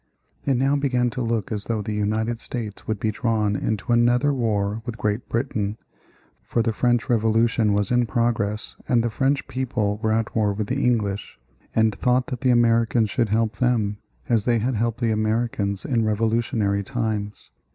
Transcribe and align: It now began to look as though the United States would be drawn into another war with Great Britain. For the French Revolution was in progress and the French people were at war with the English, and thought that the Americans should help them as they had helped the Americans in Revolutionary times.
It 0.47 0.57
now 0.57 0.75
began 0.75 1.11
to 1.11 1.21
look 1.21 1.51
as 1.51 1.65
though 1.65 1.83
the 1.83 1.93
United 1.93 2.39
States 2.39 2.87
would 2.87 2.99
be 2.99 3.11
drawn 3.11 3.55
into 3.55 3.93
another 3.93 4.33
war 4.33 4.81
with 4.83 4.97
Great 4.97 5.29
Britain. 5.29 5.77
For 6.41 6.63
the 6.63 6.71
French 6.71 7.07
Revolution 7.07 7.71
was 7.73 7.91
in 7.91 8.07
progress 8.07 8.77
and 8.89 9.03
the 9.03 9.11
French 9.11 9.47
people 9.47 9.99
were 10.01 10.11
at 10.11 10.35
war 10.35 10.53
with 10.53 10.69
the 10.69 10.83
English, 10.83 11.37
and 11.75 11.93
thought 11.93 12.25
that 12.29 12.41
the 12.41 12.49
Americans 12.49 13.11
should 13.11 13.29
help 13.29 13.57
them 13.57 13.97
as 14.27 14.45
they 14.45 14.57
had 14.57 14.73
helped 14.73 15.01
the 15.01 15.11
Americans 15.11 15.85
in 15.85 16.03
Revolutionary 16.03 16.81
times. 16.81 17.51